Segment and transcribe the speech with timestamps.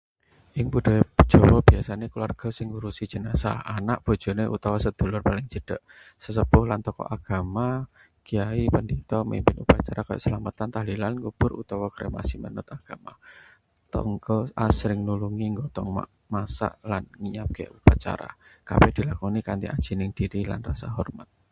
[0.59, 5.81] Ing budaya Jawa biasane kulawarga sing ngurusi jenazah: anak, bojone, utawa sedulur paling cedhak.
[6.23, 7.67] Sesepuh lan tokoh agama
[8.27, 13.11] kyai, pandita mimpin upacara kaya slametan, tahlilan, ngubur utawa kremasi manut agama.
[13.93, 14.37] Tetangga
[14.67, 15.89] asring nulungi nggotong,
[16.33, 18.29] masak, lan nyiapake upacara.
[18.69, 21.29] Kabeh dilakoni kanthi ajining diri lan rasa hormat.